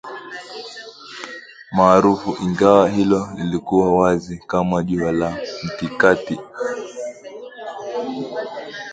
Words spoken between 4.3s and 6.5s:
kama jua la mtikati